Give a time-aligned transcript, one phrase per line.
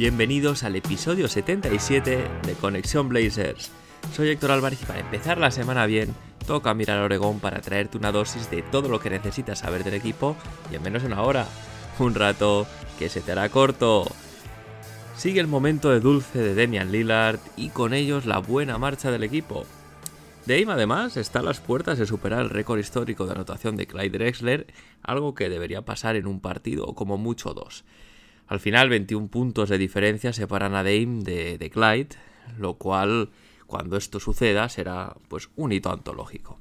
[0.00, 3.70] Bienvenidos al episodio 77 de Conexión Blazers.
[4.14, 6.14] Soy Héctor Álvarez y para empezar la semana bien,
[6.46, 9.92] toca mirar a Oregón para traerte una dosis de todo lo que necesitas saber del
[9.92, 10.38] equipo
[10.72, 11.46] y en menos de una hora.
[11.98, 12.66] Un rato
[12.98, 14.06] que se te hará corto.
[15.18, 19.22] Sigue el momento de dulce de Demian Lillard y con ellos la buena marcha del
[19.22, 19.66] equipo.
[20.46, 24.16] Dame además está a las puertas de superar el récord histórico de anotación de Clyde
[24.16, 24.66] Drexler,
[25.02, 27.84] algo que debería pasar en un partido o como mucho dos.
[28.50, 32.16] Al final 21 puntos de diferencia separan a Dame de, de Clyde,
[32.58, 33.30] lo cual
[33.68, 36.58] cuando esto suceda será pues un hito antológico.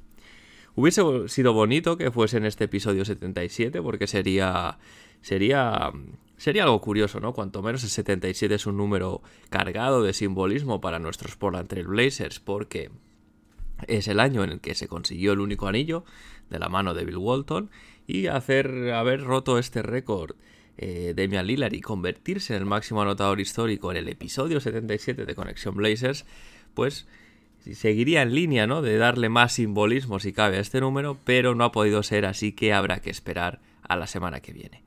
[0.76, 4.78] Hubiese sido bonito que fuese en este episodio 77 porque sería
[5.22, 5.92] sería
[6.38, 7.34] sería algo curioso, ¿no?
[7.34, 12.40] Cuanto menos el 77 es un número cargado de simbolismo para nuestros Portland Trail Blazers
[12.40, 12.92] porque
[13.88, 16.06] es el año en el que se consiguió el único anillo
[16.52, 17.72] de la mano de Bill Walton
[18.06, 20.36] y hacer haber roto este récord
[20.82, 25.36] eh, Damian Lillard y convertirse en el máximo anotador histórico en el episodio 77 de
[25.36, 26.26] Conexión Blazers,
[26.74, 27.06] pues
[27.74, 28.82] seguiría en línea, ¿no?
[28.82, 32.54] De darle más simbolismo si cabe a este número, pero no ha podido ser, así
[32.54, 34.84] que habrá que esperar a la semana que viene.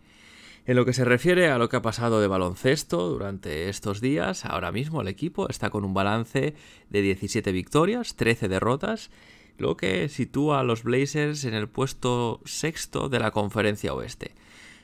[0.64, 4.46] En lo que se refiere a lo que ha pasado de baloncesto durante estos días,
[4.46, 6.54] ahora mismo el equipo está con un balance
[6.88, 9.10] de 17 victorias, 13 derrotas,
[9.58, 14.32] lo que sitúa a los Blazers en el puesto sexto de la conferencia oeste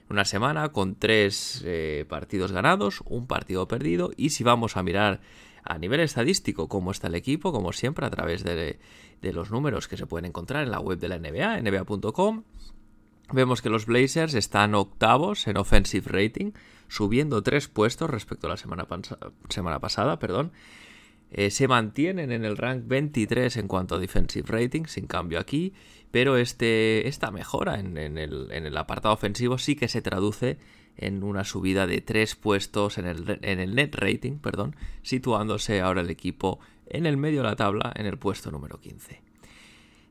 [0.09, 5.21] una semana con tres eh, partidos ganados, un partido perdido y si vamos a mirar
[5.65, 8.79] a nivel estadístico cómo está el equipo, como siempre a través de,
[9.21, 12.45] de los números que se pueden encontrar en la web de la NBA, nba.com,
[13.33, 16.53] vemos que los Blazers están octavos en offensive rating,
[16.89, 18.87] subiendo tres puestos respecto a la semana,
[19.49, 20.53] semana pasada, perdón.
[21.31, 25.75] Eh, se mantienen en el rank 23 en cuanto a defensive rating, sin cambio aquí,
[26.11, 30.59] pero este, esta mejora en, el, en, el, apartado ofensivo sí que se traduce
[30.97, 36.01] en una subida de 3 puestos en el, en el net rating, perdón, situándose ahora
[36.01, 39.21] el equipo en el medio de la tabla en el puesto número 15.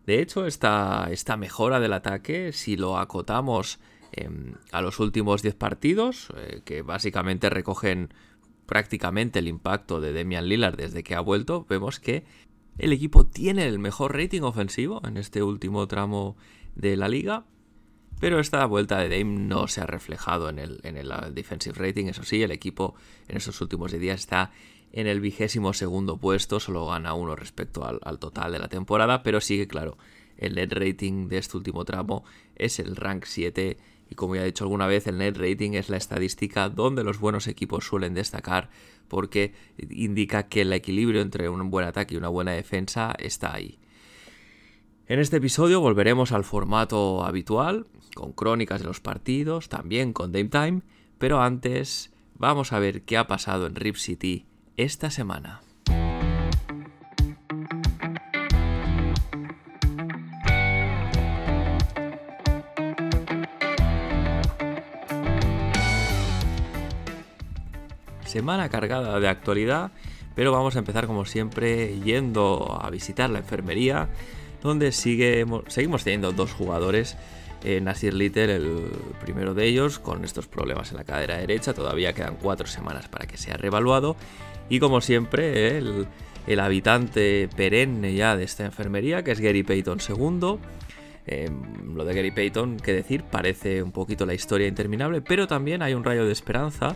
[0.05, 3.79] De hecho, esta, esta mejora del ataque, si lo acotamos
[4.13, 4.29] eh,
[4.71, 8.13] a los últimos 10 partidos, eh, que básicamente recogen
[8.67, 12.25] prácticamente el impacto de Demian Lillard desde que ha vuelto, vemos que
[12.77, 16.37] el equipo tiene el mejor rating ofensivo en este último tramo
[16.75, 17.45] de la liga.
[18.19, 22.05] Pero esta vuelta de Dame no se ha reflejado en el, en el defensive rating.
[22.05, 22.95] Eso sí, el equipo
[23.27, 24.51] en estos últimos días está
[24.91, 26.59] en el vigésimo segundo puesto.
[26.59, 29.21] Solo gana uno respecto al, al total de la temporada.
[29.21, 29.97] Pero sigue claro,
[30.37, 33.77] el net rating de este último tramo es el rank 7
[34.09, 37.19] y como ya he dicho alguna vez, el net rating es la estadística donde los
[37.19, 38.69] buenos equipos suelen destacar
[39.07, 39.53] porque
[39.89, 43.79] indica que el equilibrio entre un buen ataque y una buena defensa está ahí.
[45.07, 50.49] En este episodio volveremos al formato habitual, con crónicas de los partidos, también con Dame
[50.49, 50.81] Time,
[51.17, 55.61] pero antes vamos a ver qué ha pasado en Rip City esta semana.
[68.27, 69.91] Semana cargada de actualidad,
[70.35, 74.07] pero vamos a empezar como siempre yendo a visitar la enfermería,
[74.61, 77.17] donde sigue, seguimos teniendo dos jugadores.
[77.63, 82.13] Eh, Nasir Little, el primero de ellos, con estos problemas en la cadera derecha, todavía
[82.13, 84.15] quedan cuatro semanas para que sea reevaluado.
[84.69, 90.59] Y como siempre, el, habitante perenne ya de esta enfermería, que es Gary Payton II.
[91.25, 91.49] Eh,
[91.95, 95.93] lo de Gary Payton, que decir, parece un poquito la historia interminable, pero también hay
[95.93, 96.95] un rayo de esperanza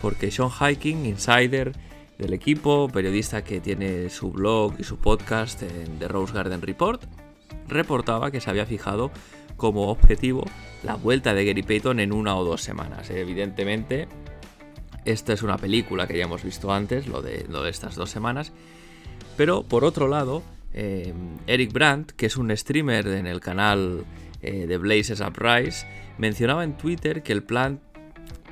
[0.00, 1.72] porque Sean Hiking, insider
[2.18, 7.02] del equipo, periodista que tiene su blog y su podcast en The Rose Garden Report,
[7.68, 9.10] reportaba que se había fijado
[9.56, 10.44] como objetivo
[10.82, 13.10] la vuelta de Gary Payton en una o dos semanas.
[13.10, 14.08] Evidentemente,
[15.04, 18.10] esta es una película que ya hemos visto antes, lo de, lo de estas dos
[18.10, 18.52] semanas.
[19.36, 20.42] Pero por otro lado,
[20.72, 21.12] eh,
[21.46, 24.04] Eric Brandt, que es un streamer en el canal
[24.42, 25.86] eh, de Blazes Uprise,
[26.18, 27.80] mencionaba en Twitter que el plan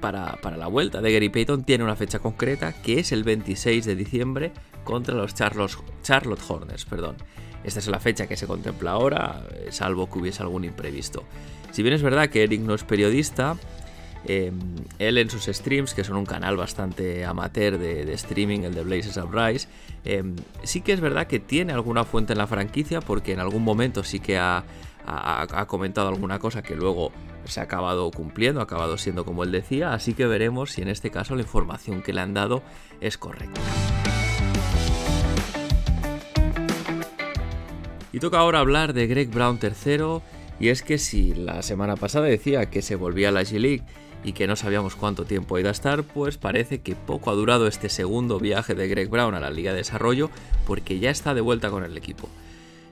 [0.01, 3.97] para, la vuelta de Gary Payton tiene una fecha concreta que es el 26 de
[3.97, 4.53] diciembre
[4.85, 6.85] contra los Charlotte, Hornets.
[6.85, 7.17] Perdón.
[7.65, 11.25] Esta es la fecha que se contempla ahora, salvo que hubiese algún imprevisto.
[11.73, 13.57] Si bien es verdad que Eric no es periodista,
[14.25, 14.59] Em,
[14.99, 19.17] él en sus streams, que son un canal bastante amateur de, streaming, el de Blazes
[19.17, 19.69] Uprise,
[20.05, 23.63] em, sí que es verdad que tiene alguna fuente en la franquicia porque en algún
[23.63, 24.65] momento sí que ha,
[25.67, 27.13] comentado alguna cosa que luego
[27.49, 30.89] se ha acabado cumpliendo, ha acabado siendo como él decía, así que veremos si en
[30.89, 32.63] este caso la información que le han dado
[33.01, 33.61] es correcta.
[38.13, 40.21] Y toca ahora hablar de Greg Brown III,
[40.61, 43.85] y es que si la semana pasada decía que se volvía a la G-League
[44.25, 47.67] y que no sabíamos cuánto tiempo iba a estar, pues parece que poco ha durado
[47.67, 50.31] este segundo viaje de Greg Brown a la Liga de Desarrollo
[50.67, 52.29] porque ya está de vuelta con el equipo.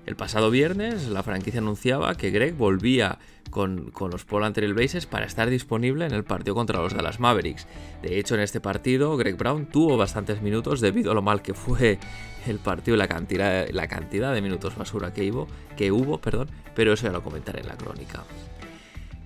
[0.06, 3.18] El pasado viernes la franquicia anunciaba que Greg volvía
[3.50, 7.66] con, los Portland Trail Blazers para estar disponible en el partido contra los Dallas Mavericks.
[8.02, 11.54] De hecho, en este partido Greg Brown tuvo bastantes minutos debido a lo mal que
[11.54, 11.98] fue
[12.46, 17.06] el partido y la cantidad, de minutos basura que hubo, que hubo perdón, pero eso
[17.06, 18.22] ya lo comentaré en la crónica.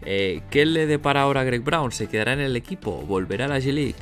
[0.03, 1.93] Eh, ¿Qué le depara ahora a Greg Brown?
[1.93, 3.03] ¿Se quedará en el equipo?
[3.03, 3.97] ¿Volverá a la G-League?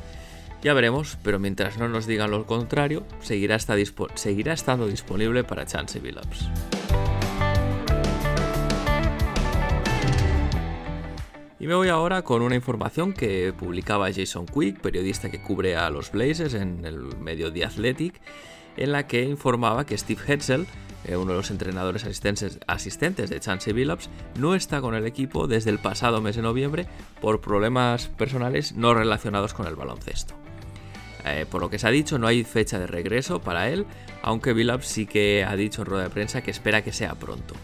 [0.61, 5.99] Ya veremos, pero mientras no nos digan lo contrario, seguirá, seguirá estando disponible para Chance
[5.99, 6.49] Billups.
[11.61, 15.89] Y me voy ahora con una información que publicaba Jason Quick, periodista que cubre a
[15.89, 18.21] los Blazers en el medio The Athletic,
[18.77, 20.67] en la que informaba que Steve Hetzel,
[21.05, 25.69] eh, uno de los entrenadores asistentes, de Chance Billups, no está con el equipo desde
[25.69, 26.87] el pasado mes de noviembre
[27.21, 30.35] por problemas personales no relacionados con el baloncesto.
[31.25, 33.85] Eh, por lo que se ha dicho, no hay fecha de regreso para él,
[34.21, 37.55] aunque Billups sí que ha dicho en rueda de prensa que espera que sea pronto.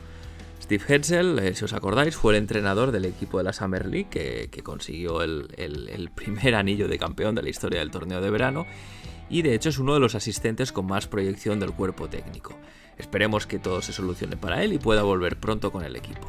[0.62, 4.10] Steve Hetzel, eh, si os acordáis, fue el entrenador del equipo de la Summer League
[4.50, 8.66] que, consiguió el, primer anillo de campeón de la historia del torneo de verano
[9.30, 12.58] y de hecho es uno de los asistentes con más proyección del cuerpo técnico.
[12.98, 16.28] Esperemos que todo se solucione para él y pueda volver pronto con el equipo.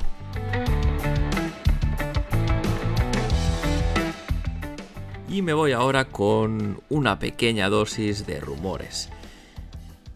[5.37, 9.11] Y me voy ahora con una pequeña dosis de rumores.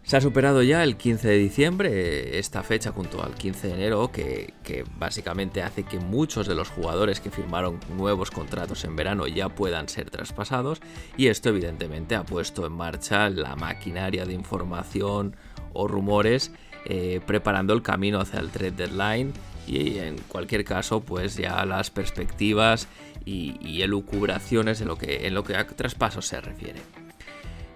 [0.01, 4.11] Se ha superado ya el 15 de diciembre, esta fecha junto al 15 de enero,
[4.11, 9.27] que, que, básicamente hace que muchos de los jugadores que firmaron nuevos contratos en verano
[9.27, 10.81] ya puedan ser traspasados
[11.15, 15.35] y esto evidentemente ha puesto en marcha la maquinaria de información
[15.73, 16.51] o rumores
[16.85, 19.33] eh, preparando el camino hacia el trade deadline
[19.67, 22.87] y en cualquier caso pues ya las perspectivas
[23.25, 26.79] y, elucubraciones en lo que, en lo que a traspasos se refiere.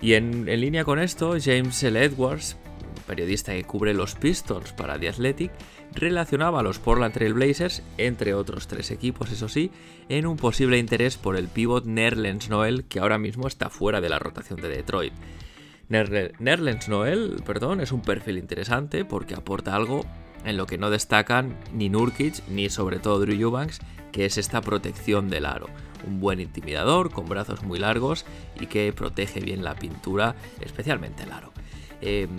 [0.01, 2.03] Y en, línea con esto, James L.
[2.03, 2.57] Edwards,
[3.07, 5.51] periodista que cubre los Pistons para The Athletic,
[5.94, 9.71] relacionaba a los Portland Trail Blazers, entre otros tres equipos, eso sí,
[10.09, 14.09] en un posible interés por el pivot Nerlens Noel, que ahora mismo está fuera de
[14.09, 15.13] la rotación de Detroit.
[15.88, 20.03] Nerlens Noel, perdón, es un perfil interesante porque aporta algo
[20.44, 23.80] en lo que no destacan ni Nurkic ni sobre todo Drew Eubanks,
[24.15, 25.67] que es esta protección del aro
[26.07, 28.25] un buen intimidador con brazos muy largos
[28.57, 31.51] y que protege bien la pintura, especialmente el aro.
[32.01, 32.29] Eh,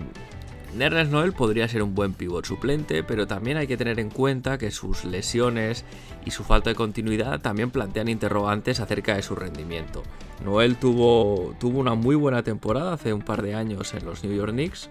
[0.75, 4.70] Noel podría ser un buen pivot suplente, pero también hay que tener en cuenta que
[4.70, 5.84] sus lesiones
[6.25, 10.02] y su falta de continuidad también plantean interrogantes acerca de su rendimiento.
[10.43, 14.34] Noel tuvo, tuvo una muy buena temporada hace un par de años en los New
[14.34, 14.88] York Knicks,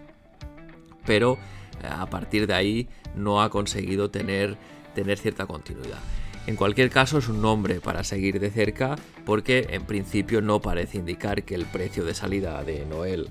[1.04, 1.40] pero
[1.84, 4.58] eh, a partir de ahí no ha conseguido tener,
[4.94, 6.00] tener cierta continuidad.
[6.48, 11.00] En cualquier caso es un nombre para seguir de cerca porque en principio no parece
[11.00, 13.30] indicar que el precio de salida de Noel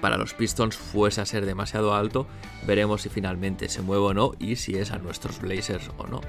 [0.00, 2.26] para los Pistons fuese a ser demasiado alto.
[2.66, 6.22] Veremos si finalmente se mueve o no y si es a nuestros Blazers o no.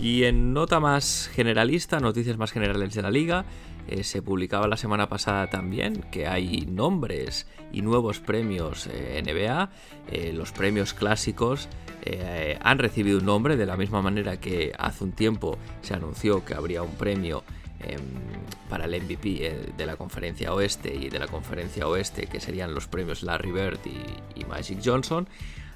[0.00, 3.44] Y en nota más generalista, noticias más generales de la liga,
[3.88, 9.70] eh, se publicaba la semana pasada también que hay nombres y nuevos premios eh, NBA.
[10.10, 11.68] Eh, los premios clásicos
[12.62, 16.54] han recibido un nombre de la misma manera que hace un tiempo se anunció que
[16.54, 17.44] habría un premio
[17.80, 18.00] em,
[18.70, 22.86] para el MVP de la conferencia oeste y de la conferencia oeste que serían los
[22.86, 23.80] premios Larry Bird
[24.34, 25.28] y Magic Johnson.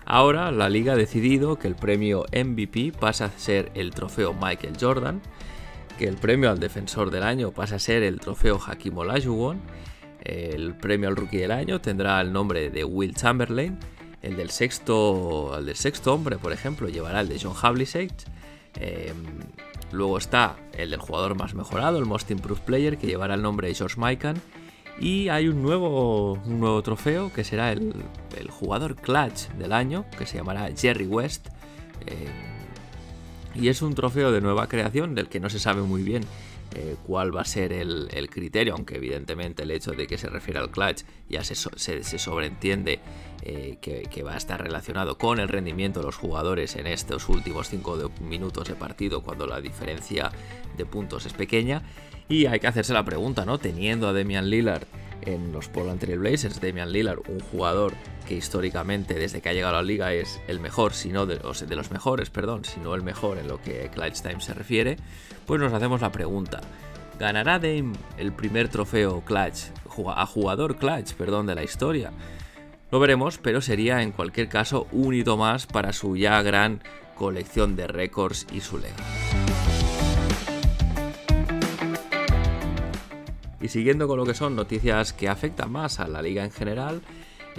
[0.07, 4.77] Ahora la liga ha decidido que el premio MVP pasa a ser el trofeo Michael
[4.81, 5.21] Jordan
[5.99, 9.61] que el premio al defensor del año pasa a ser el trofeo Hakim Olajuwon.
[10.23, 13.79] El premio al rookie del año tendrá el nombre de Will Chamberlain.
[14.23, 18.13] El del sexto, el del sexto hombre, por ejemplo, llevará el de John Havlicek.
[18.77, 19.41] Em,
[19.91, 23.69] luego está el del jugador más mejorado, el Most Improved Player, que llevará el nombre
[23.69, 24.41] de George Mikan.
[25.01, 27.95] Y hay un nuevo, un nuevo trofeo que será el,
[28.51, 31.49] jugador clutch del año, que se llamará Jerry West.
[32.07, 32.62] Em,
[33.55, 36.23] y es un trofeo de nueva creación del que no se sabe muy bien
[36.75, 40.59] eh, cuál va a ser el, criterio, aunque evidentemente el hecho de que se refiere
[40.59, 43.01] al clutch ya se, sobreentiende
[43.43, 47.69] eh, que, va a estar relacionado con el rendimiento de los jugadores en estos últimos
[47.69, 50.33] 5 minutos de partido cuando la diferencia
[50.77, 51.83] de puntos es pequeña.
[52.29, 53.59] Y hay que hacerse la pregunta, ¿no?
[53.59, 54.87] Teniendo a Demian Lillard
[55.23, 57.95] en los Portland Trail Blazers, Damian Lillard, un jugador
[58.27, 61.37] que históricamente desde que ha llegado a la liga es el mejor, si no de
[61.37, 64.97] de los mejores, perdón, si no el mejor en lo que Clutch Time se refiere,
[65.47, 66.61] pues nos hacemos la pregunta,
[67.19, 69.71] ¿ganará Dame el primer trofeo Clutch,
[70.15, 72.13] a jugador Clutch, perdón, de la historia?
[72.91, 76.83] Lo veremos, pero sería en cualquier caso un hito más para su ya gran
[77.15, 79.22] colección de récords y su legado.
[83.63, 87.01] Y siguiendo con lo que son noticias que afectan más a la liga en general,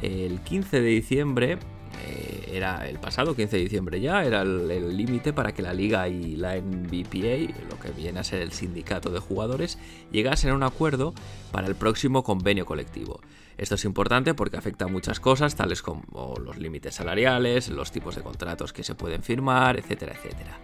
[0.02, 1.58] el 15 de diciembre,
[2.06, 6.08] eh, era el pasado 15 de diciembre ya, era el límite para que la liga
[6.10, 9.80] y la NBPA, lo que viene a ser el sindicato de jugadores,
[10.12, 11.14] llegasen a un acuerdo
[11.52, 13.22] para el próximo convenio colectivo.
[13.58, 18.16] Esto es importante porque afecta a muchas cosas, tales como los límites salariales, los tipos
[18.16, 20.58] de contratos que se pueden firmar, etcétera, etcétera.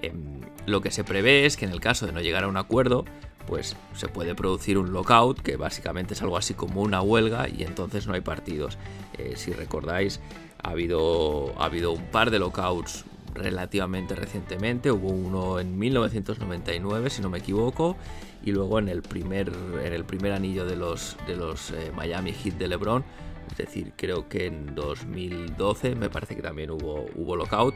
[0.00, 2.56] Em, lo que se prevé es que en el caso de no llegar a un
[2.56, 3.04] acuerdo,
[3.46, 7.64] pues se puede producir un lockout, que básicamente es algo así como una huelga, y
[7.64, 8.78] entonces no hay partidos.
[9.18, 10.20] Eh, si recordáis,
[10.62, 17.22] ha habido, ha habido un par de lockouts relativamente recientemente, hubo uno en 1999, si
[17.22, 17.96] no me equivoco,
[18.44, 19.50] y luego en el primer,
[19.82, 23.04] en el primer anillo de los, de los eh, Miami Heat de LeBron,
[23.50, 27.74] es decir, creo que en 2012 me parece que también hubo, hubo lockout,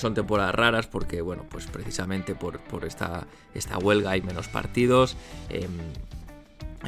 [0.00, 5.16] son temporadas raras porque, bueno, pues precisamente por, esta, esta, huelga hay menos partidos.
[5.48, 5.70] Em,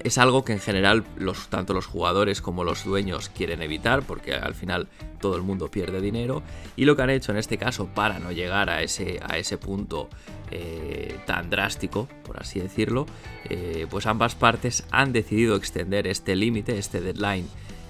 [0.02, 1.04] es algo que en general
[1.50, 4.88] tanto los jugadores como los dueños quieren evitar porque al final
[5.20, 6.42] todo el mundo pierde dinero
[6.76, 9.58] y lo que han hecho en este caso para no llegar a ese, a ese
[9.58, 10.08] punto
[10.50, 13.06] eh, tan drástico, por así decirlo,
[13.50, 17.46] eh, pues ambas partes han decidido extender este límite, este deadline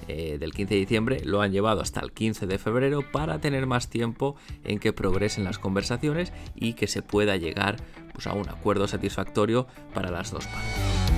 [0.08, 3.66] eh, del 15 de diciembre lo han llevado hasta el 15 de febrero para tener
[3.66, 7.76] más tiempo en que progresen las conversaciones y que se pueda llegar
[8.12, 11.12] pues, a un acuerdo satisfactorio para las dos partes.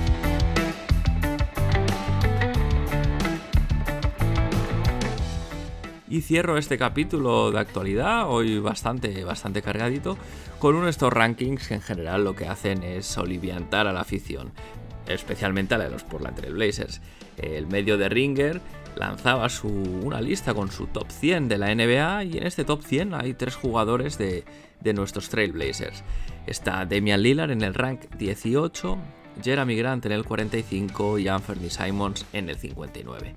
[6.07, 10.17] Y cierro este capítulo de actualidad, hoy bastante, bastante cargadito,
[10.59, 14.01] con uno de estos rankings que en general lo que hacen es oliviantar a la
[14.01, 14.53] afición,
[15.07, 17.01] especialmente a la de los Portland Trail Blazers
[17.37, 18.61] el medio de Ringer
[18.95, 22.81] lanzaba su, una lista con su top 100 de la NBA y en este top
[22.81, 24.43] 100 hay tres jugadores de,
[24.93, 26.03] nuestros Trailblazers.
[26.45, 28.97] Está Damian Lillard en el rank 18,
[29.43, 33.35] Jeremy Grant en el 45 y Anthony Simons en el 59.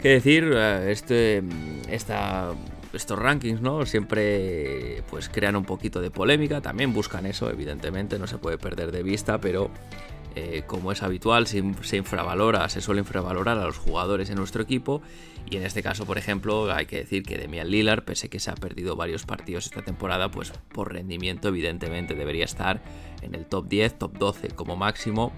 [0.00, 0.50] ¿Qué decir?
[0.54, 1.42] Eh, este,
[1.88, 3.86] estos rankings ¿no?
[3.86, 8.92] siempre pues, crean un poquito de polémica, también buscan eso, evidentemente, no se puede perder
[8.92, 9.70] de vista, pero
[10.34, 11.58] eh, como es habitual, se,
[11.96, 15.02] infravalora, se suele infravalorar a los jugadores en nuestro equipo.
[15.48, 18.50] Y en este caso, por ejemplo, hay que decir que Demian Lillard, pese que se
[18.50, 22.80] ha perdido varios partidos esta temporada, pues por rendimiento, evidentemente debería estar
[23.22, 25.32] en el top 10, top 12 como máximo.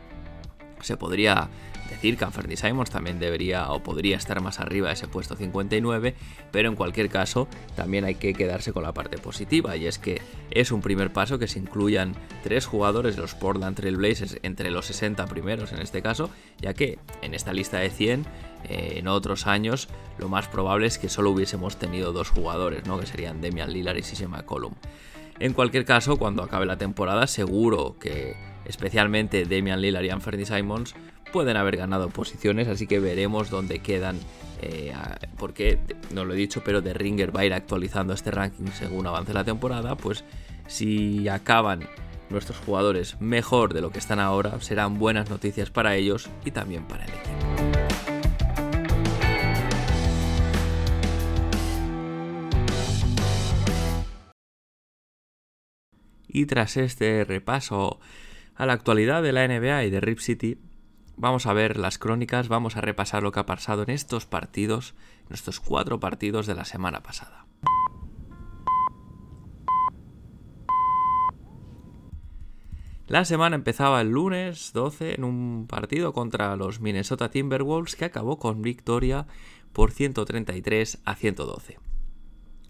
[0.83, 1.49] Se podría
[1.93, 6.15] decir que Anthony Simons también debería o podría estar más arriba de ese puesto 59,
[6.51, 10.21] pero en cualquier caso también hay que quedarse con la parte positiva y es que
[10.51, 14.71] es un primer paso que se incluyan tres jugadores de los Portland Trail Blazers entre
[14.71, 18.27] los 60 primeros en este caso, ya que en esta lista de 100
[18.65, 22.99] eh, en otros años lo más probable es que solo hubiésemos tenido dos jugadores, ¿no?
[22.99, 24.75] que serían Demian Lillard y CJ McCollum.
[25.39, 30.95] En cualquier caso, cuando acabe la temporada, seguro que especialmente Damian Lillard y Anthony Simons
[31.33, 34.19] pueden haber ganado posiciones, así que veremos dónde quedan.
[34.61, 34.93] Eh,
[35.39, 35.81] porque,
[36.13, 39.33] no lo he dicho, pero The Ringer va a ir actualizando este ranking según avance
[39.33, 39.97] la temporada.
[39.97, 40.25] Pues
[40.69, 41.89] si acaban
[42.31, 46.87] nuestros jugadores mejor de lo que están ahora, serán buenas noticias para ellos y también
[46.87, 47.83] para el equipo.
[56.35, 58.01] Y tras este repaso
[58.55, 60.59] a la actualidad de la NBA y de Rip City,
[61.17, 64.95] vamos a ver las crónicas, vamos a repasar lo que ha pasado en estos partidos,
[65.29, 67.47] en estos cuatro partidos de la semana pasada.
[73.09, 78.39] La semana empezaba el lunes 12 en un partido contra los Minnesota Timberwolves que acabó
[78.39, 79.27] con victoria
[79.75, 81.92] por 133 a 112.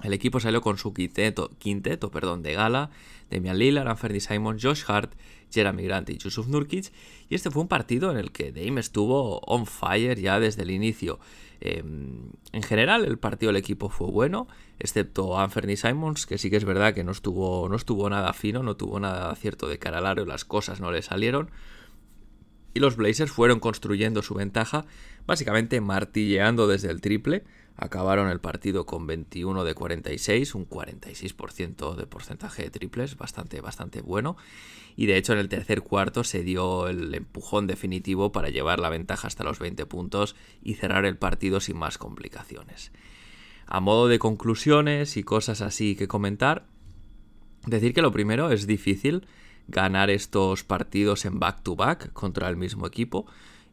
[0.02, 2.90] El equipo salió con su quinteto, quinteto perdón, de gala,
[3.30, 5.14] Damian Lillard, Anthony Simon, Josh Hart,
[5.52, 6.92] Jeremy Grant y Yusuf Nurkic.
[7.28, 10.70] Y este fue un partido en el que Dame estuvo on fire ya desde el
[10.70, 11.20] inicio.
[11.60, 14.48] Em, en general, el partido del equipo fue bueno,
[14.80, 18.64] excepto Anthony Simons, que sí que es verdad que no estuvo, no estuvo nada fino,
[18.64, 21.50] no tuvo nada cierto de cara al aro, las cosas no le salieron.
[22.74, 24.86] Y los Blazers fueron construyendo su ventaja,
[25.26, 27.44] básicamente martilleando desde el triple.
[27.76, 34.02] Acabaron el partido con 21 de 46, un 46% de porcentaje de triples, bastante, bastante
[34.02, 34.36] bueno.
[34.94, 38.90] Y de hecho en el tercer cuarto se dio el empujón definitivo para llevar la
[38.90, 42.92] ventaja hasta los 20 puntos y cerrar el partido sin más complicaciones.
[43.66, 46.66] A modo de conclusiones y cosas así que comentar,
[47.66, 49.26] decir que lo primero es difícil
[49.68, 53.26] ganar estos partidos en back-to-back -back contra el mismo equipo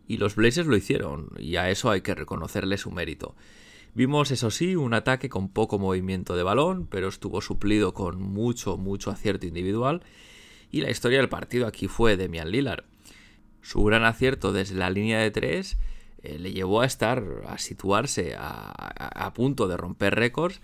[0.08, 3.36] y los Blazers lo hicieron y a eso hay que reconocerle su mérito.
[4.00, 8.78] Vimos, eso sí, un ataque con poco movimiento de balón, pero estuvo suplido con mucho,
[8.78, 10.04] mucho acierto individual.
[10.72, 12.86] Y la historia del partido aquí fue de Mian Lillard.
[13.62, 15.78] Su gran acierto desde la línea de tres
[16.24, 20.62] eh, le llevó a estar, a situarse a, punto de romper récords.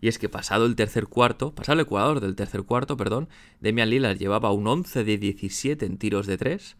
[0.00, 3.28] Y es que pasado el tercer cuarto, pasado el ecuador del tercer cuarto, perdón,
[3.58, 6.76] Demian Lillard llevaba un 11 de 17 en tiros de 3,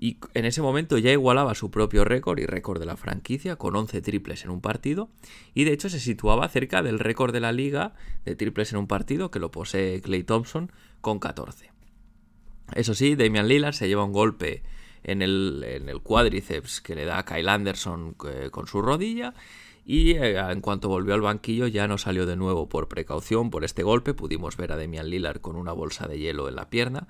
[0.00, 3.74] y en ese momento ya igualaba su propio récord y récord de la franquicia con
[3.74, 5.10] 11 triples en un partido
[5.54, 8.86] y de hecho se situaba cerca del récord de la liga de triples en un
[8.86, 11.72] partido que lo posee Clay Thompson con 14.
[12.74, 14.62] Eso sí, Damian Lillard se lleva un golpe
[15.02, 19.34] en el, en el cuádriceps que le da a Kyle Anderson eh, con su rodilla
[19.84, 23.64] y eh, en cuanto volvió al banquillo ya no salió de nuevo por precaución por
[23.64, 24.14] este golpe.
[24.14, 27.08] Pudimos ver a Damian Lillard con una bolsa de hielo en la pierna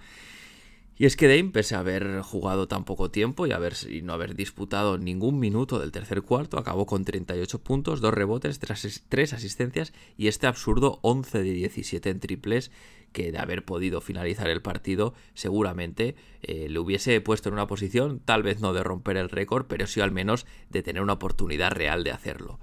[0.99, 4.35] y es que Dame, pese a haber jugado tan poco tiempo y, haber, no haber
[4.35, 10.27] disputado ningún minuto del tercer cuarto, acabó con 38 puntos, 2 rebotes, 3 asistencias y
[10.27, 12.73] este absurdo 11 de 17 en triples
[13.13, 18.21] que de haber podido finalizar el partido seguramente eh, le hubiese puesto en una posición
[18.21, 21.71] tal vez no de romper el récord, pero sí al menos de tener una oportunidad
[21.71, 22.59] real de hacerlo.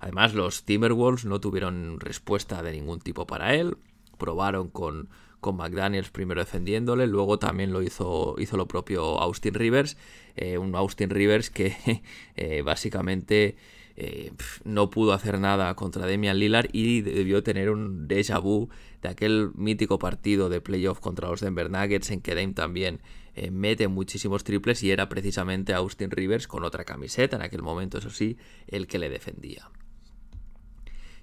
[0.00, 3.78] Además los Timberwolves no tuvieron respuesta de ningún tipo para él,
[4.18, 5.08] probaron con
[5.40, 9.96] con McDaniels primero defendiéndole, luego también lo hizo, hizo lo propio Austin Rivers,
[10.36, 11.76] eh, un Austin Rivers que
[12.36, 13.56] eh, básicamente
[13.96, 14.32] eh,
[14.64, 18.68] no pudo hacer nada contra Demian Lillard y debió tener un déjà vu
[19.02, 23.00] de aquel mítico partido de playoff contra los Denver Nuggets en que Dame también
[23.50, 28.10] mete muchísimos triples y era precisamente Austin Rivers con otra camiseta en aquel momento, eso
[28.10, 28.36] sí,
[28.66, 29.70] el que le defendía.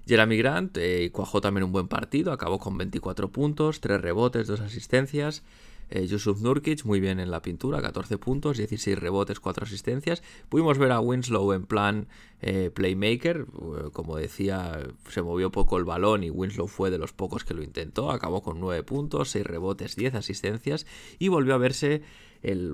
[0.08, 4.60] Jeremy Grant eh, cuajó también un buen partido, acabó con 24 puntos, 3 rebotes, 2
[4.60, 5.42] asistencias.
[5.90, 10.22] Eh, Yusuf Nurkic muy bien en la pintura, 14 puntos, 16 rebotes, 4 asistencias.
[10.48, 12.08] Pudimos ver a Winslow en plan
[12.40, 13.46] eh, playmaker,
[13.92, 17.62] como decía, se movió poco el balón y Winslow fue de los pocos que lo
[17.62, 20.86] intentó, acabó con 9 puntos, 6 rebotes, 10 asistencias
[21.18, 22.02] y volvió a verse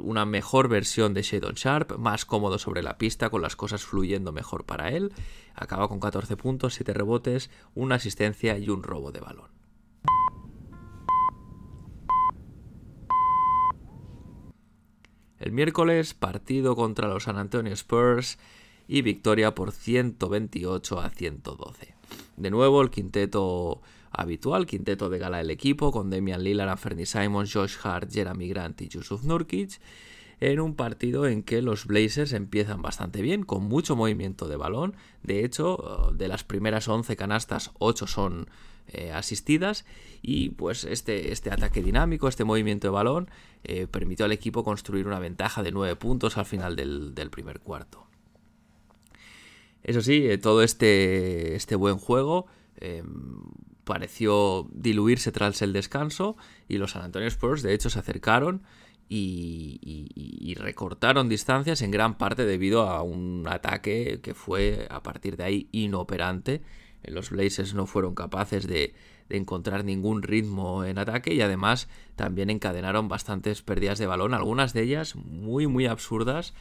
[0.03, 4.33] una mejor versión de Shadon Sharp, más cómodo sobre la pista, con las cosas fluyendo
[4.33, 5.12] mejor para él.
[5.55, 9.54] Acaba con 14 puntos, 7 rebotes, una asistencia y un robo de balón.
[15.40, 18.38] El miércoles, partido contra los San Antonio Spurs
[18.87, 21.94] y victoria por 128 a 112.
[22.37, 27.53] De nuevo, el quinteto habitual, quinteto de gala del equipo, con Damian Lillard, Anthony Simons,
[27.53, 29.81] Josh Hart, Jeremy Grant y Yusuf Nurkic,
[30.40, 34.94] en un partido en que los Blazers empiezan bastante bien, con mucho movimiento de balón.
[35.23, 38.49] De hecho, de las primeras 11 canastas, 8 son
[38.88, 39.85] eh, asistidas
[40.23, 43.31] y pues este, este, ataque dinámico, este movimiento de balón,
[43.64, 48.07] eh, permitió al equipo construir una ventaja de 9 puntos al final del, primer cuarto.
[49.83, 52.47] Eso sí, eh, todo este, este buen juego
[53.85, 56.37] pareció diluirse tras el descanso
[56.68, 58.62] y los San Antonio Spurs de hecho se acercaron
[59.09, 65.44] y, recortaron distancias en gran parte debido a un ataque que fue a partir de
[65.44, 66.62] ahí inoperante.
[67.09, 68.95] Los Blazers no fueron capaces de,
[69.31, 74.83] encontrar ningún ritmo en ataque y además también encadenaron bastantes pérdidas de balón, algunas de
[74.83, 76.53] ellas muy muy absurdas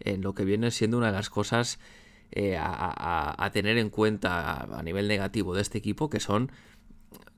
[0.00, 1.78] en lo que viene siendo una de las cosas
[2.32, 6.52] eh, a, tener en cuenta a nivel negativo de este equipo, que son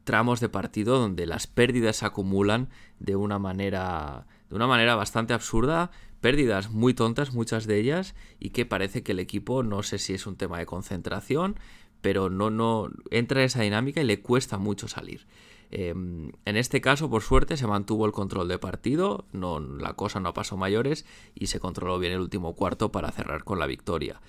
[0.05, 5.33] tramos de partido donde las pérdidas se acumulan de una manera de una manera bastante
[5.33, 9.98] absurda, pérdidas muy tontas muchas de ellas y que parece que el equipo no sé
[9.98, 11.57] si es un tema de concentración,
[12.03, 15.27] pero no no entra en esa dinámica y le cuesta mucho salir.
[15.75, 20.21] Em, en este caso, por suerte, se mantuvo el control de partido, no, la cosa
[20.21, 24.21] no pasó mayores y se controló bien el último cuarto para cerrar con la victoria.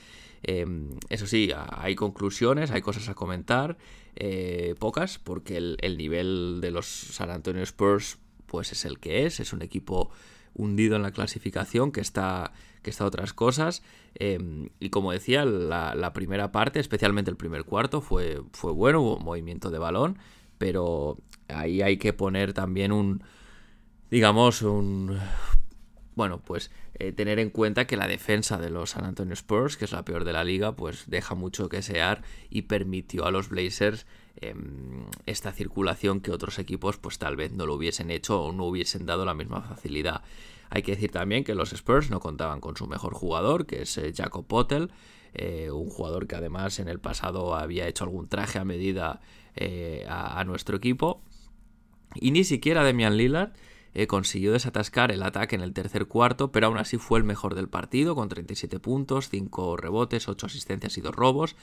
[0.41, 3.77] Em, eso sí, hay conclusiones, hay cosas a comentar,
[4.15, 9.41] eh, pocas, porque el, nivel de los San Antonio Spurs pues es el que es,
[9.41, 10.11] es un equipo
[10.53, 13.81] hundido en la clasificación que está, que está otras cosas.
[14.15, 19.19] Em, y como decía, la, primera parte, especialmente el primer cuarto, fue, fue bueno, hubo
[19.19, 20.19] movimiento de balón,
[20.57, 21.17] pero
[21.47, 23.23] ahí hay que poner también un,
[24.11, 25.17] digamos, un,
[26.15, 29.85] bueno, pues eh, tener en cuenta que la defensa de los San Antonio Spurs, que
[29.85, 33.49] es la peor de la liga, pues deja mucho que sear y permitió a los
[33.49, 38.51] Blazers em, esta circulación que otros equipos pues tal vez no lo hubiesen hecho o
[38.51, 40.21] no hubiesen dado la misma facilidad.
[40.75, 43.95] Hay que decir también que los Spurs no contaban con su mejor jugador, que es
[43.99, 44.91] eh, Jacob Potel,
[45.35, 49.21] eh, un jugador que además en el pasado había hecho algún traje a medida
[50.07, 51.21] a, a nuestro equipo.
[52.15, 53.51] Y ni siquiera Demian Lillard
[53.93, 57.55] eh, consiguió desatascar el ataque en el tercer cuarto, pero aún así fue el mejor
[57.55, 61.55] del partido, con 37 puntos, 5 rebotes, 8 asistencias y 2 robos,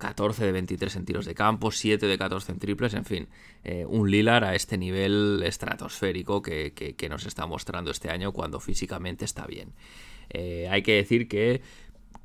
[0.00, 3.28] 14 de 23 en tiros de campo, 7 de 14 en triples, en fin,
[3.64, 9.24] eh, un Lilar a este nivel estratosférico que, nos está mostrando este año cuando físicamente
[9.24, 9.72] está bien.
[10.30, 11.60] Eh, hay que decir que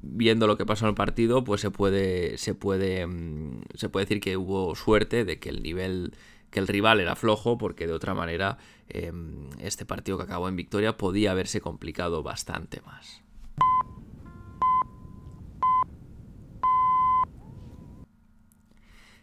[0.01, 4.05] viendo lo que pasó en el partido, pues se puede, se puede, mm, se puede
[4.05, 6.13] decir que hubo suerte de que el nivel
[6.55, 10.55] que el rival era flojo, porque de otra manera em, este partido que acabó en
[10.55, 13.21] victoria podía haberse complicado bastante más.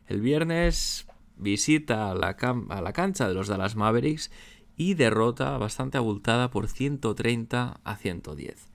[0.07, 1.07] El viernes
[1.39, 2.37] visita a la,
[2.93, 4.31] cancha de los Dallas Mavericks
[4.77, 8.69] y derrota bastante abultada por 130 a 110.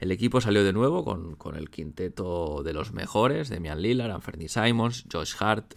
[0.00, 4.48] El equipo salió de nuevo con, con el quinteto de los mejores, Demian Lillard, Anthony
[4.48, 5.74] Simons, Josh Hart,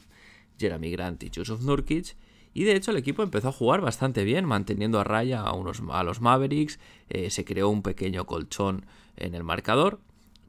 [0.60, 2.16] Jeremy Grant y Joseph Nurkic.
[2.54, 5.84] Y de hecho el equipo empezó a jugar bastante bien, manteniendo a raya a, unos,
[5.92, 10.00] a los Mavericks, eh, se creó un pequeño colchón en el marcador,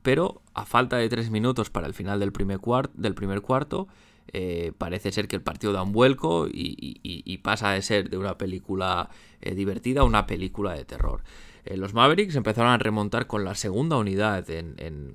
[0.03, 3.89] pero a falta de tres minutos para el final del primer, cuarto,
[4.33, 8.39] eh, parece ser que el partido da un vuelco y, pasa de ser de una
[8.39, 9.11] película
[9.43, 11.23] eh, divertida a una película de terror.
[11.67, 15.15] los Mavericks empezaron a remontar con la segunda unidad en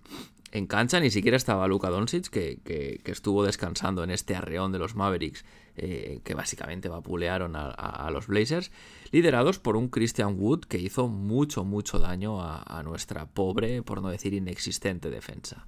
[0.68, 5.44] cancha ni siquiera estaba Luka Doncic, que, estuvo descansando en este arreón de los Mavericks,
[5.76, 8.72] eh, que básicamente vapulearon a, los Blazers,
[9.12, 14.10] liderados por un Christian Wood que hizo mucho, mucho daño a, nuestra pobre, por no
[14.10, 15.66] decir inexistente defensa.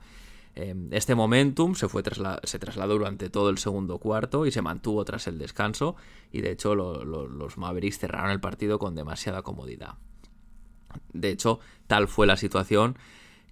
[0.53, 2.03] Em, este momentum se, fue
[2.43, 5.95] se trasladó durante todo el segundo cuarto y se mantuvo tras el descanso,
[6.31, 9.95] y de hecho los Mavericks cerraron el partido con demasiada comodidad.
[11.11, 12.97] De hecho, tal fue la situación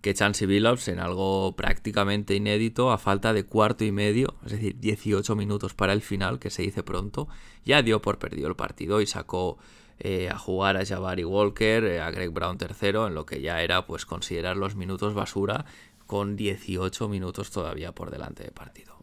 [0.04, 4.78] que Chansey Billups en algo prácticamente inédito, a falta de cuarto y medio, es decir,
[4.78, 7.30] 18 minutos para el final, que se dice pronto,
[7.64, 9.58] ya dio por perdido el partido y sacó
[10.00, 13.62] eh, a jugar a Jabari Walker, eh, a Greg Brown tercero, en lo que ya
[13.62, 15.66] era pues considerar los minutos basura,
[16.06, 18.98] con 18 minutos todavía por delante de partido.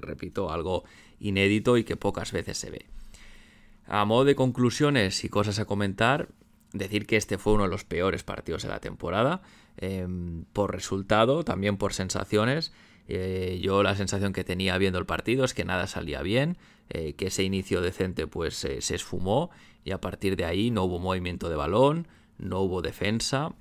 [0.00, 0.84] repito, algo
[1.18, 2.86] inédito y que pocas veces se ve.
[3.86, 6.28] A modo de conclusiones y cosas a comentar,
[6.72, 9.42] decir que este fue uno de los peores partidos de la temporada.
[9.82, 12.72] Em, por resultado, también por sensaciones.
[13.08, 16.58] Eh, yo la sensación que tenía viendo el partido es que nada salía bien,
[16.90, 19.50] eh, que ese inicio decente pues se esfumó
[19.82, 23.54] y a partir de ahí no hubo movimiento de balón, no hubo defensa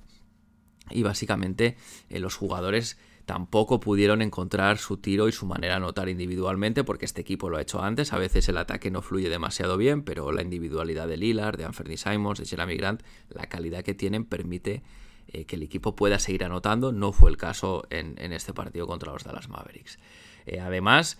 [0.89, 1.77] y básicamente
[2.09, 7.05] eh, los jugadores tampoco pudieron encontrar su tiro y su manera de anotar individualmente porque
[7.05, 8.11] este equipo lo ha hecho antes.
[8.11, 11.95] A veces el ataque no fluye demasiado bien, pero la individualidad de Lillard, de Anthony
[11.95, 14.81] Simons, de Jeremy Grant, la calidad que tienen permite
[15.31, 16.91] eh, que el equipo pueda seguir anotando.
[16.91, 19.99] No fue el caso en, este partido contra los Dallas Mavericks.
[20.45, 21.19] Eh, además,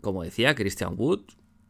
[0.00, 1.20] como decía, Christian Wood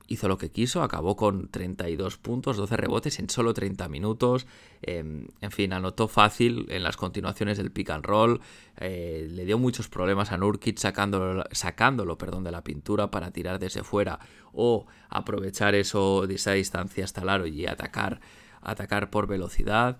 [0.06, 4.46] hizo lo que quiso, acabó con 32 puntos, 12 rebotes en solo 30 minutos.
[4.80, 8.40] Em, en fin, anotó fácil en las continuaciones del pick and roll.
[8.78, 13.58] Eh, le dio muchos problemas a Nurkic sacándolo, sacándolo perdón, de la pintura para tirar
[13.58, 14.18] desde fuera
[14.52, 18.20] o aprovechar eso de esa distancia hasta el aro y atacar,
[18.62, 19.98] atacar por velocidad.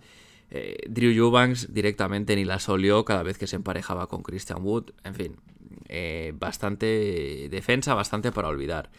[0.50, 4.92] Eh, Drew Eubanks directamente ni la solió cada vez que se emparejaba con Christian Wood.
[5.04, 5.37] En fin,
[5.88, 8.90] eh, bastante defensa, bastante para olvidar.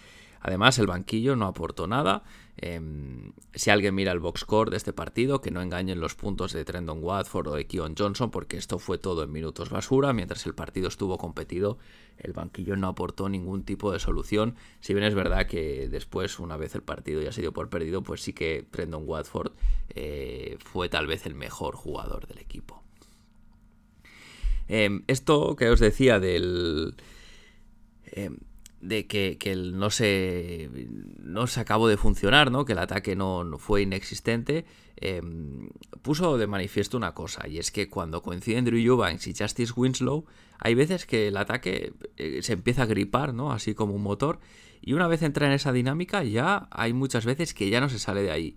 [0.42, 2.24] Además, el banquillo no aportó nada.
[2.58, 6.52] Em, si alguien mira el box score de este partido, que no engañen los puntos
[6.52, 10.12] de Trendon Watford o de Keon Johnson, porque esto fue todo en minutos basura.
[10.14, 11.78] Mientras el partido estuvo competido,
[12.18, 14.56] el banquillo no aportó ningún tipo de solución.
[14.82, 18.04] Si bien es verdad que después, una vez el partido ya se dio por perdido,
[18.04, 19.54] pues sí que Trendon Watford
[19.90, 22.84] eh, fue tal vez el mejor jugador del equipo.
[24.68, 26.96] Em, esto que os decía del.
[28.06, 28.38] Em,
[28.82, 30.70] de que, que no se
[31.20, 32.66] no se acabó de funcionar, ¿no?
[32.66, 34.66] Que el ataque no, fue inexistente,
[34.98, 35.70] em,
[36.02, 40.26] puso de manifiesto una cosa, y es que cuando coinciden Drew Eubanks y Justice Winslow,
[40.60, 43.52] hay veces que el ataque eh, se empieza a gripar, ¿no?
[43.52, 44.40] Así como un motor,
[44.82, 48.00] y una vez entra en esa dinámica, ya hay muchas veces que ya no se
[48.00, 48.56] sale de ahí.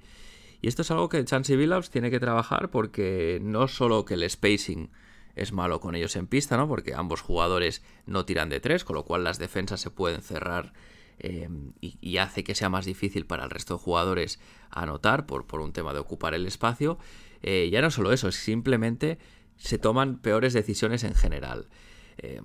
[0.60, 4.28] Y esto es algo que Chansey Billups tiene que trabajar porque no solo que el
[4.30, 4.90] spacing
[5.34, 6.68] es malo con ellos en pista, ¿no?
[6.68, 10.72] Porque ambos jugadores no tiran de tres, con lo cual las defensas se pueden cerrar
[11.18, 11.48] eh,
[11.80, 14.40] y, hace que sea más difícil para el resto de jugadores
[14.70, 16.98] anotar por, por un tema de ocupar el espacio.
[17.42, 19.18] Eh, ya no solo eso, simplemente
[19.56, 21.68] se toman peores decisiones en general.
[22.18, 22.40] Eh,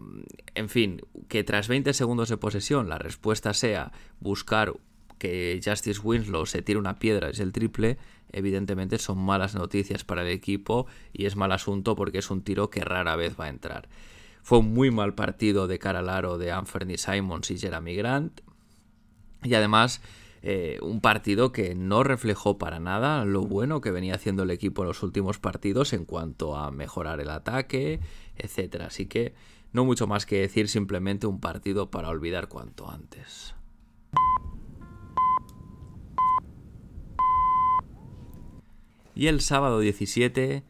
[0.56, 4.74] en fin, que tras 20 segundos de posesión la respuesta sea buscar
[5.18, 7.98] que Justice Winslow se tire una piedra, es el triple,
[8.32, 12.70] evidentemente son malas noticias para el equipo y es mal asunto porque es un tiro
[12.70, 13.90] que rara vez va a entrar.
[14.44, 18.42] Fue un muy mal partido de cara al aro de Anthony Simons y Jeremy Grant.
[19.44, 20.02] Y además,
[20.42, 24.84] eh, un partido que no reflejó para nada lo bueno que venía haciendo el equipo
[24.84, 28.00] en los últimos partidos en cuanto a mejorar el ataque,
[28.38, 28.84] etc.
[28.88, 29.34] Así que
[29.74, 33.54] no mucho más que decir, simplemente un partido para olvidar cuanto antes.
[39.18, 40.62] Y el sábado 17,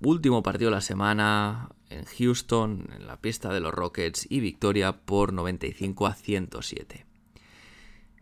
[0.00, 5.04] último partido de la semana en Houston, en la pista de los Rockets y victoria
[5.04, 7.04] por 95 a 107.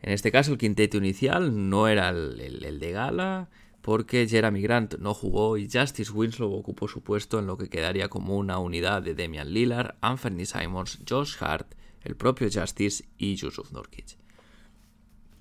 [0.02, 3.48] En este caso el quinteto inicial no era el, de gala
[3.80, 8.08] porque Jeremy Grant no jugó y Justice Winslow ocupó su puesto en lo que quedaría
[8.08, 13.70] como una unidad de Damian Lillard, Anthony Simons, Josh Hart, el propio Justice y Yusuf
[13.70, 14.18] Nurkic.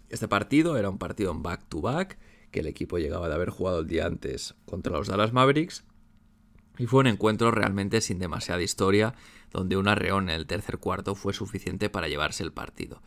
[0.09, 2.19] Este partido era un partido en back to back
[2.53, 5.83] que el equipo llegaba de haber jugado el día antes contra los Dallas Mavericks.
[6.77, 9.15] Y fue un encuentro realmente sin demasiada historia,
[9.51, 13.01] donde un arreón en el tercer cuarto fue suficiente para llevarse el partido.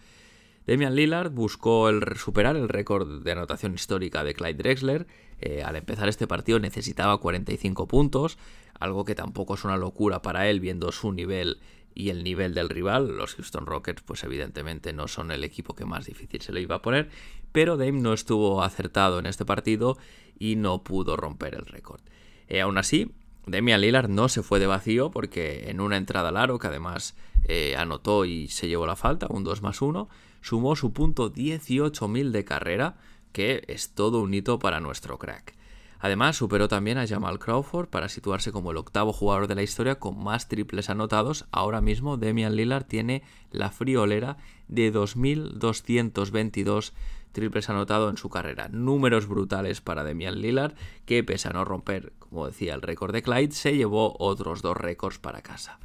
[0.67, 5.07] Damian Lillard buscó el superar el récord de anotación histórica de Clyde Drexler.
[5.41, 8.39] Eh, al empezar este partido necesitaba 45 puntos,
[8.79, 11.61] algo que tampoco es una locura para él viendo su nivel
[11.95, 13.17] y el nivel del rival.
[13.17, 16.77] Los Houston Rockets, pues evidentemente no son el equipo que más difícil se le iba
[16.77, 17.11] a poner,
[17.57, 19.97] pero Dame no estuvo acertado en este partido
[20.39, 22.03] y no pudo romper el récord.
[22.49, 23.13] Eh, aún así,
[23.47, 27.17] Damian Lillard no se fue de vacío porque en una entrada al aro, que además
[27.45, 30.07] eh, anotó y se llevó la falta, un 2 más 1,
[30.43, 32.99] sumó su punto 18.000 de carrera,
[33.33, 35.57] que es todo un hito para nuestro crack.
[35.99, 39.95] Además, superó también a Jamal Crawford para situarse como el octavo jugador de la historia
[39.95, 41.47] con más triples anotados.
[41.53, 44.37] Ahora mismo Damian Lillard tiene la friolera
[44.69, 46.93] de 2.222
[47.37, 48.69] triples anotados en su carrera.
[48.69, 53.23] Números brutales para Damian Lillard, que pese a no romper, como decía, el récord de
[53.23, 55.79] Clyde, se llevó otros dos récords para casa.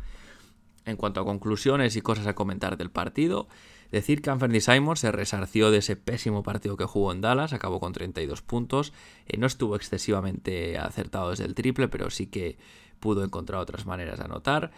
[0.86, 3.50] En cuanto a conclusiones y cosas a comentar del partido,
[3.92, 7.82] Decir que Anthony Simon se resarció de ese pésimo partido que jugó en Dallas, acabó
[7.82, 8.94] con 32 puntos,
[9.28, 12.58] eh, no estuvo excesivamente acertado desde el triple, pero sí que
[13.02, 14.72] pudo encontrar otras maneras de anotar.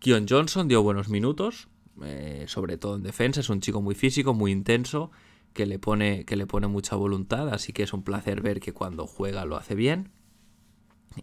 [0.00, 1.68] Keon Johnson dio buenos minutos,
[2.04, 5.10] eh, sobre todo en defensa, es un chico muy físico, muy intenso,
[5.52, 8.72] que le, pone, que le pone mucha voluntad, así que es un placer ver que
[8.72, 10.10] cuando juega lo hace bien.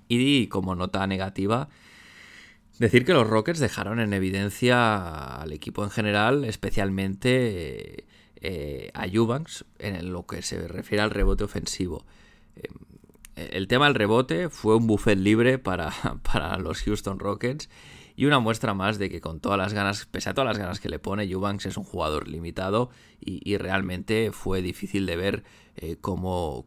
[0.07, 1.69] Y como nota negativa,
[2.79, 8.05] Decir que los Rockets dejaron en evidencia al equipo en general, especialmente
[8.41, 12.05] eh, a Eubanks, en lo que se refiere al rebote ofensivo.
[12.57, 12.67] Eh,
[13.38, 15.93] el tema del rebote fue un buffet libre para,
[16.33, 17.69] para, los Houston Rockets
[18.15, 20.80] y una muestra más de que con todas las ganas, pese a todas las ganas
[20.80, 25.43] que le pone, Eubanks es un jugador limitado y realmente fue difícil de ver
[25.78, 26.63] eh, como,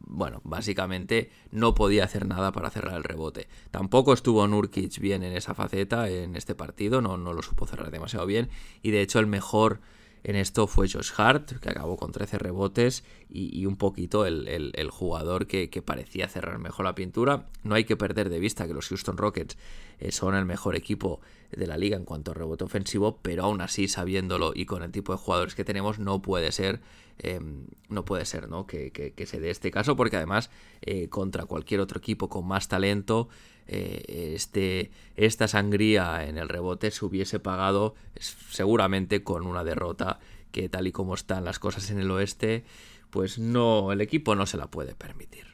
[0.00, 3.46] bueno, básicamente no podía hacer nada para cerrar el rebote.
[3.70, 7.92] Tampoco estuvo Nurkic bien en esa faceta en este partido, no, no lo supo cerrar
[7.92, 8.48] demasiado bien
[8.82, 9.80] y de hecho el mejor
[10.24, 15.46] en esto fue Josh Hart, que acabó con 13 rebotes y, un poquito el, jugador
[15.46, 17.48] que, parecía cerrar mejor la pintura.
[17.64, 19.56] No hay que perder de vista que los Houston Rockets
[19.98, 23.60] eh, son el mejor equipo de la liga en cuanto a rebote ofensivo, pero aún
[23.60, 26.80] así, sabiéndolo y con el tipo de jugadores que tenemos, no puede ser
[27.18, 28.66] Em, no puede ser ¿no?
[28.66, 33.28] Que, se dé este caso, porque además eh, contra cualquier otro equipo con más talento,
[33.66, 40.18] eh, este, esta sangría en el rebote se hubiese pagado seguramente con una derrota
[40.50, 42.64] que tal y como están las cosas en el oeste,
[43.10, 45.46] pues no, el equipo no se la puede permitir.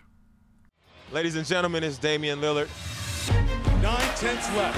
[1.13, 2.69] Ladies and gentlemen, it's Damian Lillard.
[3.81, 4.77] Nine tenths left.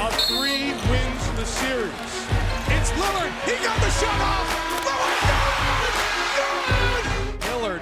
[0.00, 1.92] A three wins the series.
[2.68, 3.30] It's Lillard.
[3.44, 4.60] He got the shot off.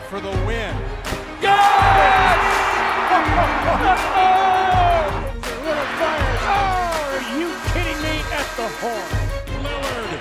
[0.09, 0.75] for the win.
[1.43, 1.85] Yes!
[8.59, 9.09] the horn.
[9.63, 10.13] Lillard,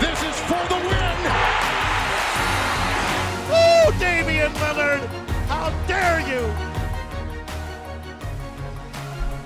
[0.00, 1.18] this is for the win.
[3.52, 5.02] Oh, Damian Lillard,
[5.50, 6.42] how dare you!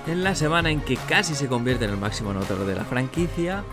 [0.07, 3.65] En la semana en que casi se convierte en el máximo anotador de la franquicia,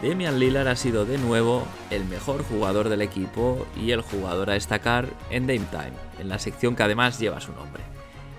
[0.00, 4.54] Damian Lillard ha sido de nuevo el mejor jugador del equipo y el jugador a
[4.54, 7.82] destacar en Dame Time, en la sección que además lleva su nombre.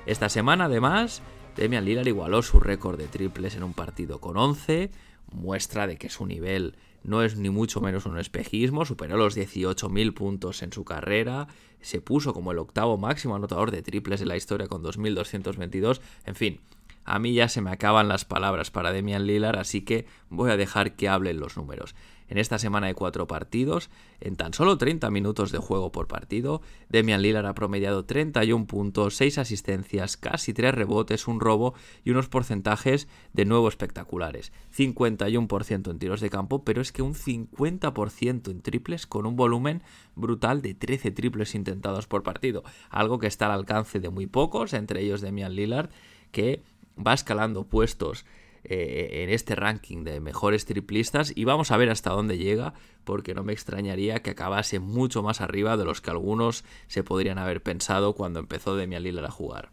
[0.06, 1.22] Esta semana además,
[1.58, 4.90] Damian Lillard igualó su récord de triples en un partido con 11,
[5.34, 10.14] muestra de que su nivel no es ni mucho menos un espejismo, superó los 18.000
[10.14, 11.48] puntos en su carrera,
[11.82, 16.36] se puso como el octavo máximo anotador de triples de la historia con 2.222, en
[16.36, 16.60] fin,
[17.06, 20.58] a mí ya se me acaban las palabras para Demian Lillard, así que voy a
[20.58, 21.96] dejar que hablen los números.
[22.34, 26.64] En esta semana de cuatro partidos, en tan solo 30 minutos de juego por partido,
[26.90, 32.30] Demian Lillard ha promediado 31 puntos, 6 asistencias, casi 3 rebotes, un robo y unos
[32.30, 34.52] porcentajes de nuevo espectaculares.
[34.76, 39.84] 51% en tiros de campo, pero es que un 50% en triples con un volumen
[40.16, 44.74] brutal de 13 triples intentados por partido, algo que está al alcance de muy pocos,
[44.74, 45.92] entre ellos Demian Lillard,
[46.32, 46.64] que
[46.98, 48.26] va escalando puestos
[48.66, 52.74] eh, en este ranking de mejores triplistas y vamos a ver hasta dónde llega
[53.04, 57.38] porque no me extrañaría que acabase mucho más arriba de los que algunos se podrían
[57.38, 59.72] haber pensado cuando empezó Demian Lillard a jugar.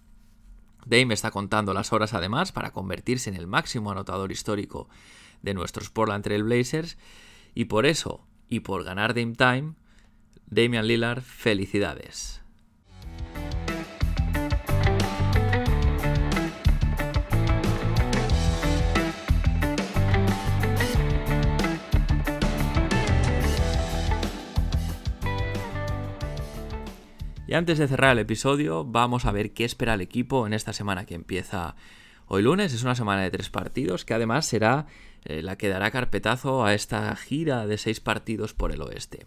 [0.87, 4.89] Dame está contando las horas además para convertirse en el máximo anotador histórico
[5.43, 6.99] de nuestros Portland Trail Blazers
[7.55, 9.75] y por eso y por ganar Dame Time,
[10.47, 12.40] Damian Lillard, felicidades.
[27.51, 30.73] Y antes de cerrar el episodio, vamos a ver qué espera el equipo en esta
[30.73, 31.75] semana que empieza
[32.29, 32.73] hoy lunes.
[32.73, 34.87] Es una semana de tres partidos que además será
[35.25, 39.27] eh, la que dará carpetazo a esta gira de seis partidos por el oeste.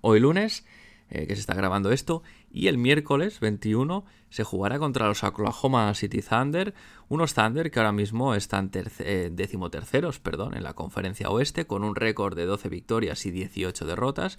[0.00, 0.64] Hoy lunes,
[1.10, 5.92] eh, que se está grabando esto, y el miércoles 21 se jugará contra los Oklahoma
[5.92, 6.72] City Thunder,
[7.10, 11.94] unos Thunder que ahora mismo están eh, decimoterceros perdón, en la conferencia oeste con un
[11.94, 14.38] récord de 12 victorias y 18 derrotas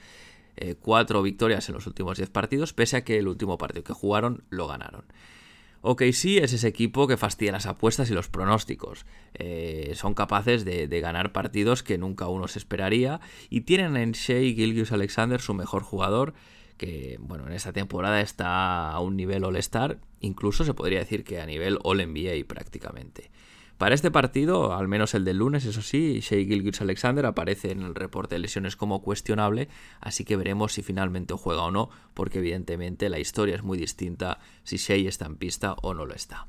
[0.56, 3.94] eh, cuatro victorias en los últimos 10 partidos, pese a que el último partido que
[3.94, 5.06] jugaron lo ganaron.
[5.86, 9.06] Ok, sí, es ese equipo que fastidia las apuestas y los pronósticos.
[9.34, 14.56] Eh, son capaces de, ganar partidos que nunca uno se esperaría y tienen en Shea
[14.56, 16.36] Gilgius Alexander su mejor jugador,
[16.78, 21.42] que bueno, en esta temporada está a un nivel All-Star, incluso se podría decir que
[21.42, 23.30] a nivel All-NBA prácticamente.
[23.84, 27.82] Para este partido, al menos el del lunes, eso sí, Shea Gilgis Alexander aparece en
[27.82, 29.68] el reporte de lesiones como cuestionable,
[30.00, 34.40] así que veremos si finalmente juega o no, porque evidentemente la historia es muy distinta
[34.64, 36.48] si Shea está en pista o no lo está.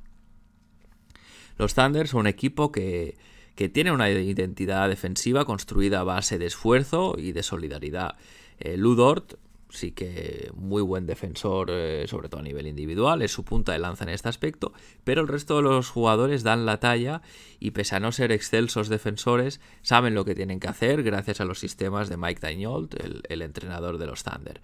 [1.58, 3.18] Los Thunder son un equipo que,
[3.56, 8.14] que tiene una identidad defensiva construida a base de esfuerzo y de solidaridad.
[8.60, 9.40] Eh, Ludort
[9.74, 13.78] sí que muy buen defensor, eh, sobre todo a nivel individual, es su punta de
[13.78, 14.72] lanza en este aspecto,
[15.04, 17.22] pero el resto de los jugadores dan la talla
[17.60, 21.44] y pese a no ser excelsos defensores, saben lo que tienen que hacer gracias a
[21.44, 22.94] los sistemas de Mike Daignault,
[23.28, 24.60] el, entrenador de los Thunder.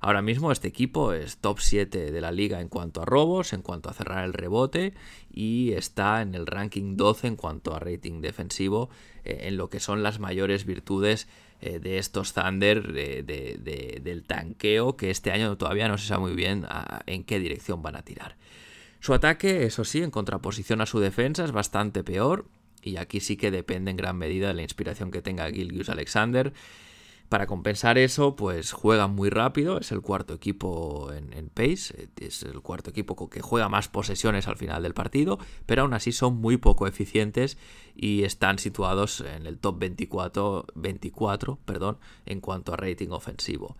[0.00, 3.62] Ahora mismo este equipo es top 7 de la liga en cuanto a robos, en
[3.62, 4.92] cuanto a cerrar el rebote
[5.32, 8.90] y está en el ranking 12 en cuanto a rating defensivo,
[9.24, 11.28] en lo que son las mayores virtudes
[11.60, 16.66] eh, de estos Thunder del tanqueo que este año todavía no se sabe muy bien
[17.06, 18.36] en qué dirección van a tirar.
[19.00, 22.46] Su ataque, eso sí, en contraposición a su defensa es bastante peor
[22.82, 26.52] y aquí sí que depende en gran medida de la inspiración que tenga Gilgius Alexander
[27.28, 32.60] para compensar eso, pues juega muy rápido, es el cuarto equipo en, pace, es el
[32.60, 36.56] cuarto equipo que juega más posesiones al final del partido, pero aún así son muy
[36.56, 37.58] poco eficientes
[37.96, 43.76] y están situados en el top 24, 24 perdón, en cuanto a rating ofensivo.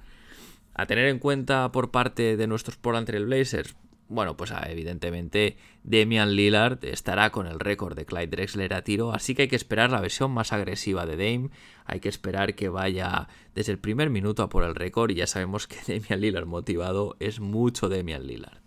[0.74, 3.76] A tener en cuenta por parte de nuestros Portland Trail Blazers,
[4.14, 9.12] bueno, pues ah, evidentemente Damian Lillard estará con el récord de Clyde Drexler a tiro,
[9.12, 11.50] así que hay que esperar la versión más agresiva de Dame,
[11.84, 15.26] hay que esperar que vaya desde el primer minuto a por el récord y ya
[15.26, 18.64] sabemos que Damian Lillard motivado es mucho Damian Lillard.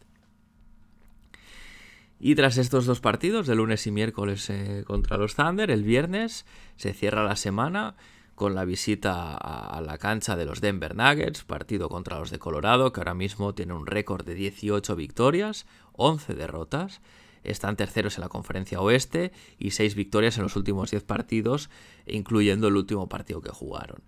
[2.19, 6.45] Y tras estos dos partidos, de lunes y miércoles eh, contra los Thunder, el viernes
[6.75, 7.95] se cierra la semana
[8.37, 12.93] con la visita a la cancha de los Denver Nuggets, partido contra los de Colorado,
[12.93, 17.01] que ahora mismo tiene un récord de 18 victorias, 11 derrotas.
[17.43, 21.71] Están terceros en la conferencia oeste y 6 victorias en los últimos 10 partidos,
[22.05, 24.03] incluyendo el último partido que jugaron.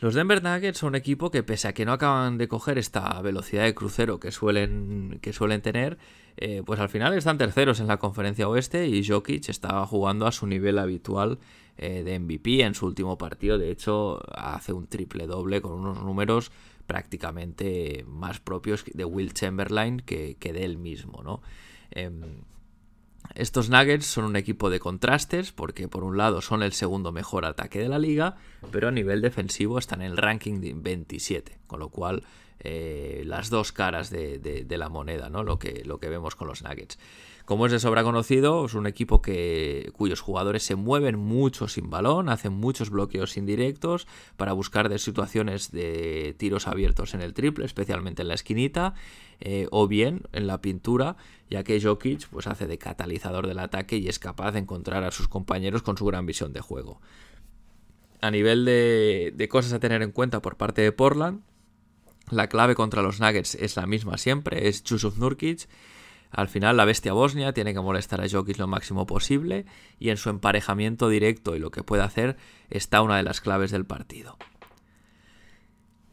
[0.00, 3.20] Los Denver Nuggets son un equipo que pese a que no acaban de coger esta
[3.20, 5.98] velocidad de crucero que suelen, que suelen tener,
[6.36, 10.32] eh, pues al final están terceros en la conferencia oeste y Jokic estaba jugando a
[10.32, 11.40] su nivel habitual
[11.78, 13.58] eh, de MVP en su último partido.
[13.58, 16.52] De hecho, hace un triple doble con unos números
[16.86, 21.42] prácticamente más propios de Will Chamberlain que, de él mismo, ¿no?
[21.90, 22.22] Em,
[23.34, 27.44] Estos Nuggets son un equipo de contrastes porque por un lado son el segundo mejor
[27.44, 28.36] ataque de la liga,
[28.70, 32.24] pero a nivel defensivo están en el ranking de 27, con lo cual
[32.60, 35.44] eh, las dos caras de, la moneda, ¿no?
[35.44, 36.98] Lo que, lo que vemos con los Nuggets.
[37.44, 41.88] Como es de sobra conocido, es un equipo que, cuyos jugadores se mueven mucho sin
[41.88, 44.06] balón, hacen muchos bloqueos indirectos
[44.36, 48.92] para buscar de situaciones de tiros abiertos en el triple, especialmente en la esquinita,
[49.40, 51.16] eh, o bien en la pintura,
[51.50, 55.10] ya que Jokic pues, hace de catalizador del ataque y es capaz de encontrar a
[55.10, 57.00] sus compañeros con su gran visión de juego.
[58.20, 61.42] A nivel de, de cosas a tener en cuenta por parte de Portland,
[62.30, 65.68] la clave contra los Nuggets es la misma siempre, es Chusuf Nurkic
[66.30, 69.64] al final la bestia bosnia tiene que molestar a Jokic lo máximo posible
[69.98, 72.36] y en su emparejamiento directo y lo que puede hacer
[72.70, 74.36] está una de las claves del partido.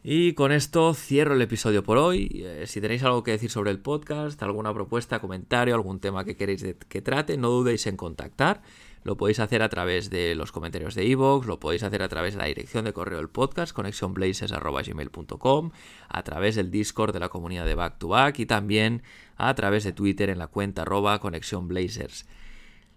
[0.08, 2.30] Y con esto cierro el episodio por hoy.
[2.32, 6.36] Eh, si tenéis algo que decir sobre el podcast, alguna propuesta, comentario, algún tema que
[6.36, 8.62] queréis que trate, no dudéis en contactar.
[9.02, 12.34] Lo podéis hacer a través de los comentarios de iVoox, lo podéis hacer a través
[12.34, 15.72] de la dirección de correo del podcast, connectionblazers.gmail.com,
[16.08, 19.02] a través del Discord de la comunidad de Back to Back y también
[19.36, 21.18] a través de Twitter en la cuenta arroba.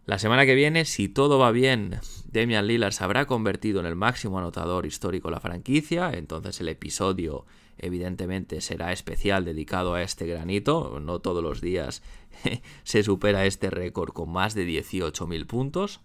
[0.09, 3.95] La semana que viene, si todo va bien, Damian Lillard se habrá convertido en el
[3.95, 7.45] máximo anotador histórico de la franquicia, entonces el episodio
[7.77, 12.01] evidentemente será especial dedicado a este granito, no todos los días
[12.83, 16.01] se supera este récord con más de 18.000 puntos.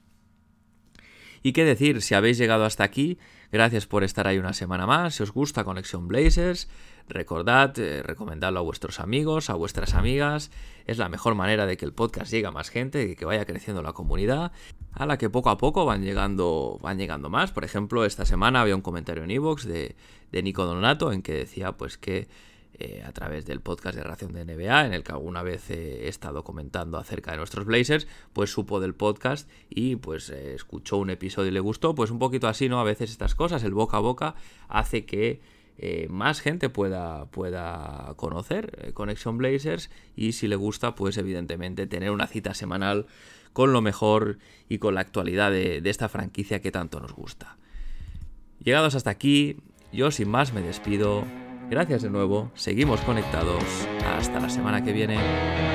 [1.42, 3.16] Y qué decir, si habéis llegado hasta aquí,
[3.52, 5.14] gracias por estar ahí una semana más.
[5.14, 6.68] Si os gusta Conexión Blazers,
[7.08, 10.50] recordad, eh, recomendadlo a vuestros amigos, a vuestras amigas.
[10.86, 13.44] Es la mejor manera de que el podcast llegue a más gente y que vaya
[13.44, 14.52] creciendo la comunidad,
[14.92, 17.52] a la que poco a poco van llegando, van llegando más.
[17.52, 19.96] Por ejemplo, esta semana había un comentario en Evox de,
[20.32, 22.28] de Nico Donato en que decía pues que
[22.76, 26.08] eh, a través del podcast de Ración de NBA, en el que alguna vez he
[26.08, 31.10] estado comentando acerca de nuestros Blazers, pues supo del podcast y pues eh, escuchó un
[31.10, 32.80] episodio y le gustó, pues un poquito así, ¿no?
[32.80, 34.34] A veces estas cosas, el boca a boca,
[34.66, 35.40] hace que
[35.78, 42.10] eh, más gente pueda, pueda conocer Conexión Blazers y si le gusta, pues evidentemente tener
[42.10, 43.06] una cita semanal
[43.52, 47.56] con lo mejor y con la actualidad de esta franquicia que tanto nos gusta.
[48.64, 49.58] Llegados hasta aquí,
[49.92, 51.24] yo sin más me despido.
[51.68, 53.62] Gracias de nuevo, seguimos conectados.
[54.06, 55.73] Hasta la semana que viene.